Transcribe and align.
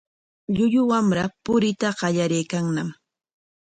Llullu 0.55 0.81
wamra 0.89 1.23
puriyta 1.45 1.89
qallariykanñam. 1.99 2.89